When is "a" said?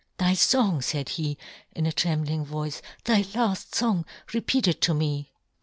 1.85-1.91